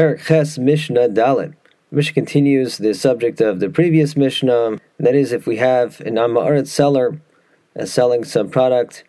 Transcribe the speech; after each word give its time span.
Perek 0.00 0.24
Ches 0.28 0.56
Mishnah 0.56 1.10
Daled. 1.10 1.52
Mishnah 1.90 2.14
continues 2.14 2.78
the 2.78 2.94
subject 2.94 3.38
of 3.42 3.60
the 3.60 3.68
previous 3.68 4.16
Mishnah, 4.16 4.78
that 4.98 5.14
is 5.14 5.30
if 5.30 5.46
we 5.46 5.56
have 5.56 6.00
an 6.00 6.16
Am 6.16 6.36
ha'aretz 6.36 6.68
seller 6.68 7.20
selling 7.84 8.24
some 8.24 8.48
product, 8.48 9.04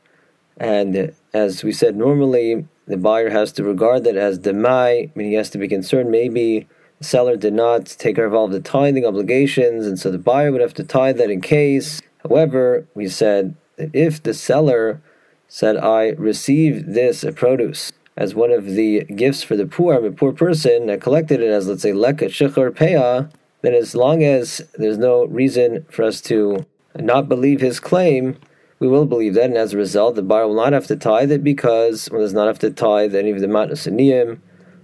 and 0.57 1.15
as 1.33 1.63
we 1.63 1.71
said 1.71 1.95
normally, 1.95 2.67
the 2.87 2.97
buyer 2.97 3.29
has 3.29 3.53
to 3.53 3.63
regard 3.63 4.03
that 4.03 4.17
as 4.17 4.37
demai, 4.37 5.15
meaning 5.15 5.31
he 5.31 5.37
has 5.37 5.49
to 5.51 5.57
be 5.57 5.69
concerned 5.69 6.11
maybe 6.11 6.67
the 6.99 7.05
seller 7.05 7.37
did 7.37 7.53
not 7.53 7.85
take 7.85 8.17
care 8.17 8.25
of 8.25 8.33
all 8.33 8.49
the 8.49 8.59
tithing 8.59 9.05
obligations, 9.05 9.87
and 9.87 9.97
so 9.97 10.11
the 10.11 10.17
buyer 10.17 10.51
would 10.51 10.59
have 10.59 10.73
to 10.73 10.83
tithe 10.83 11.17
that 11.19 11.31
in 11.31 11.39
case. 11.39 12.01
However, 12.21 12.85
we 12.95 13.07
said 13.07 13.55
that 13.77 13.91
if 13.95 14.21
the 14.21 14.33
seller 14.33 15.01
said, 15.47 15.77
I 15.77 16.09
received 16.17 16.93
this 16.93 17.23
produce 17.33 17.93
as 18.21 18.35
one 18.35 18.51
of 18.51 18.65
the 18.65 19.03
gifts 19.05 19.41
for 19.41 19.55
the 19.55 19.65
poor, 19.65 19.95
I'm 19.95 20.05
a 20.05 20.11
poor 20.11 20.31
person, 20.31 20.91
I 20.91 20.97
collected 20.97 21.41
it 21.41 21.49
as, 21.49 21.67
let's 21.67 21.81
say, 21.81 21.91
leket 21.91 22.29
shichecha 22.29 22.69
peah, 22.69 23.31
then 23.63 23.73
as 23.73 23.95
long 23.95 24.23
as 24.23 24.61
there's 24.75 24.99
no 24.99 25.25
reason 25.25 25.87
for 25.89 26.03
us 26.03 26.21
to 26.21 26.63
not 26.95 27.27
believe 27.27 27.61
his 27.61 27.79
claim, 27.79 28.37
we 28.77 28.87
will 28.87 29.07
believe 29.07 29.33
that, 29.33 29.45
and 29.45 29.57
as 29.57 29.73
a 29.73 29.77
result, 29.77 30.13
the 30.13 30.21
buyer 30.21 30.47
will 30.47 30.53
not 30.53 30.71
have 30.71 30.85
to 30.85 30.95
tithe 30.95 31.31
it 31.31 31.43
because 31.43 32.11
one 32.11 32.21
does 32.21 32.31
not 32.31 32.45
have 32.45 32.59
to 32.59 32.69
tithe 32.69 33.15
any 33.15 33.31
of 33.31 33.39
the 33.39 33.47
matnos 33.47 33.91
aniyim, 33.91 34.37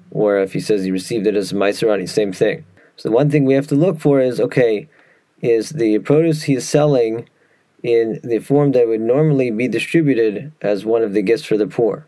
or 0.10 0.40
if 0.40 0.54
he 0.54 0.60
says 0.60 0.84
he 0.84 0.90
received 0.90 1.28
it 1.28 1.36
as 1.36 1.54
meiser 1.54 1.94
ani, 1.94 2.08
same 2.08 2.34
thing. 2.34 2.66
So 2.96 3.10
the 3.10 3.16
one 3.16 3.30
thing 3.30 3.46
we 3.46 3.54
have 3.54 3.68
to 3.68 3.76
look 3.76 4.00
for 4.00 4.20
is 4.20 4.42
okay, 4.42 4.90
is 5.44 5.70
the 5.70 6.00
produce 6.00 6.44
he 6.44 6.56
is 6.56 6.68
selling 6.68 7.30
in 7.84 8.20
the 8.24 8.40
form 8.40 8.72
that 8.72 8.88
would 8.88 9.02
normally 9.02 9.52
be 9.52 9.68
distributed 9.68 10.54
as 10.60 10.86
one 10.86 11.04
of 11.04 11.14
the 11.14 11.22
gifts 11.22 11.46
for 11.46 11.56
the 11.56 11.68
poor? 11.68 12.08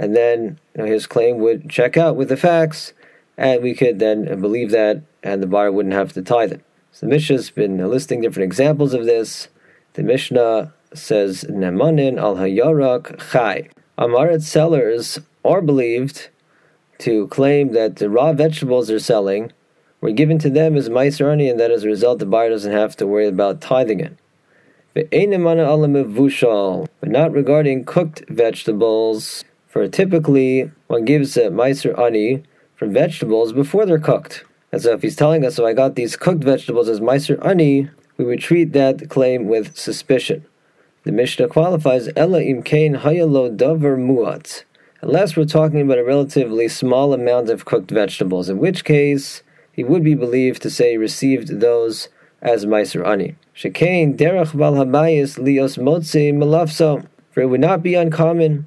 And 0.00 0.16
then 0.16 0.58
you 0.74 0.82
know, 0.82 0.84
his 0.86 1.06
claim 1.06 1.40
would 1.40 1.68
check 1.68 1.98
out 1.98 2.16
with 2.16 2.30
the 2.30 2.36
facts, 2.38 2.94
and 3.36 3.62
we 3.62 3.74
could 3.74 3.98
then 3.98 4.40
believe 4.40 4.70
that, 4.70 5.02
and 5.22 5.42
the 5.42 5.46
buyer 5.46 5.70
wouldn't 5.70 5.94
have 5.94 6.14
to 6.14 6.22
tithe 6.22 6.52
it. 6.52 6.64
So 6.90 7.04
the 7.04 7.10
Mishnah's 7.10 7.50
been 7.50 7.76
listing 7.76 8.22
different 8.22 8.46
examples 8.46 8.94
of 8.94 9.04
this. 9.04 9.48
The 9.92 10.02
Mishnah 10.02 10.72
says, 10.94 11.44
Nemanin 11.44 12.18
al 12.18 12.36
hayarak 12.36 13.30
chai. 13.30 13.68
Am 13.98 14.12
ha'aretz 14.12 14.44
sellers 14.44 15.18
are 15.44 15.60
believed 15.60 16.30
to 17.00 17.26
claim 17.28 17.74
that 17.74 17.96
the 17.96 18.08
raw 18.08 18.32
vegetables 18.32 18.88
they're 18.88 18.98
selling 18.98 19.52
were 20.00 20.12
given 20.12 20.38
to 20.38 20.48
them 20.48 20.78
as 20.78 20.88
meiser 20.88 21.30
ani, 21.30 21.50
and 21.50 21.60
that 21.60 21.70
as 21.70 21.84
a 21.84 21.88
result 21.88 22.20
the 22.20 22.26
buyer 22.26 22.48
doesn't 22.48 22.72
have 22.72 22.96
to 22.96 23.06
worry 23.06 23.26
about 23.26 23.60
tithing 23.60 24.00
it. 24.00 24.16
But 24.94 25.12
not 27.10 27.32
regarding 27.32 27.84
cooked 27.84 28.24
vegetables, 28.30 29.44
for 29.70 29.86
typically 29.86 30.70
one 30.88 31.04
gives 31.04 31.36
a 31.36 31.42
meiser 31.42 31.96
ani 31.98 32.42
from 32.74 32.92
vegetables 32.92 33.52
before 33.52 33.86
they're 33.86 34.00
cooked. 34.00 34.44
And 34.72 34.82
so 34.82 34.92
if 34.92 35.02
he's 35.02 35.16
telling 35.16 35.44
us, 35.44 35.54
so 35.54 35.64
I 35.64 35.72
got 35.72 35.94
these 35.94 36.16
cooked 36.16 36.42
vegetables 36.42 36.88
as 36.88 37.00
meiser 37.00 37.44
ani, 37.46 37.88
we 38.16 38.24
would 38.24 38.40
treat 38.40 38.72
that 38.72 39.08
claim 39.08 39.46
with 39.46 39.76
suspicion. 39.76 40.44
The 41.04 41.12
Mishnah 41.12 41.48
qualifies 41.48 42.08
Ella 42.16 42.40
imkain 42.40 43.00
hayalo 43.00 43.56
davar 43.56 43.96
muat, 43.96 44.64
unless 45.00 45.36
we're 45.36 45.44
talking 45.44 45.80
about 45.80 45.98
a 45.98 46.04
relatively 46.04 46.68
small 46.68 47.14
amount 47.14 47.48
of 47.48 47.64
cooked 47.64 47.90
vegetables, 47.90 48.48
in 48.48 48.58
which 48.58 48.84
case 48.84 49.42
he 49.72 49.84
would 49.84 50.04
be 50.04 50.14
believed 50.14 50.60
to 50.62 50.70
say 50.70 50.96
received 50.96 51.60
those 51.60 52.08
as 52.42 52.66
meiser 52.66 53.06
ani. 53.06 53.36
Shekain 53.56 54.16
derech 54.16 54.52
habayis 54.52 55.38
lios 55.38 55.78
motzi 55.78 56.34
malafso, 56.34 57.06
for 57.30 57.40
it 57.40 57.46
would 57.46 57.60
not 57.60 57.82
be 57.82 57.94
uncommon 57.94 58.66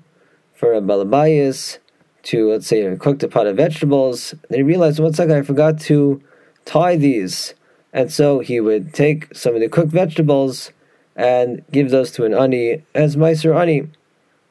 for 0.64 0.74
a 0.74 0.82
balabayas 0.82 1.80
to, 2.22 2.52
let's 2.52 2.68
say, 2.68 2.96
cook 2.96 3.22
a 3.22 3.28
pot 3.28 3.48
of 3.48 3.58
vegetables. 3.58 4.34
Then 4.48 4.60
he 4.60 4.64
realized, 4.64 4.98
one 4.98 5.14
second, 5.14 5.36
I 5.36 5.42
forgot 5.42 5.78
to 5.82 6.24
tie 6.64 6.96
these. 6.96 7.54
And 7.92 8.10
so 8.10 8.40
he 8.40 8.62
would 8.62 8.94
take 8.94 9.36
some 9.36 9.56
of 9.56 9.60
the 9.60 9.68
cooked 9.68 9.92
vegetables 9.92 10.72
and 11.18 11.66
give 11.74 11.92
those 11.92 12.12
to 12.12 12.24
an 12.24 12.34
ani 12.34 12.86
as 12.96 13.18
meiser 13.18 13.54
ani. 13.54 13.90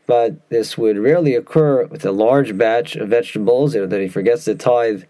But 0.06 0.50
this 0.50 0.76
would 0.76 0.98
rarely 0.98 1.34
occur 1.34 1.86
with 1.86 2.04
a 2.04 2.12
large 2.12 2.58
batch 2.58 2.94
of 2.94 3.08
vegetables, 3.08 3.74
you 3.74 3.80
know, 3.80 3.86
that 3.86 4.02
he 4.02 4.08
forgets 4.08 4.44
to 4.44 4.54
tithe 4.54 5.04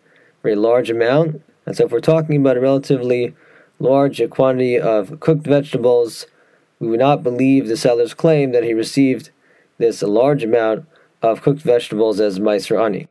a 0.45 0.55
large 0.55 0.89
amount. 0.89 1.43
And 1.67 1.77
so 1.77 1.87
if 1.87 1.91
we're 1.91 1.99
talking 1.99 2.37
about 2.37 2.57
a 2.57 2.61
relatively 2.61 3.35
large 3.81 4.23
quantity 4.31 4.79
of 4.79 5.19
cooked 5.19 5.49
vegetables, 5.49 6.27
we 6.79 6.87
would 6.87 7.01
not 7.01 7.25
believe 7.25 7.67
the 7.67 7.77
seller's 7.77 8.15
claim 8.15 8.53
that 8.53 8.63
he 8.63 8.73
received 8.73 9.31
this 9.79 10.01
large 10.01 10.45
amount 10.45 10.87
of 11.23 11.43
cooked 11.43 11.61
vegetables 11.61 12.21
as 12.21 12.39
meiser. 12.39 13.09